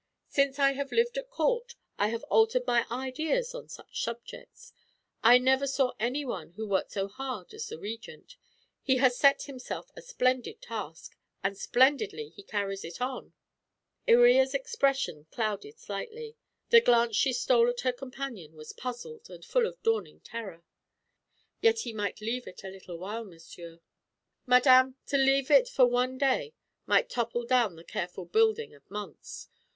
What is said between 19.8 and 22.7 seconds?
dawning terror. "Yet he might leave it a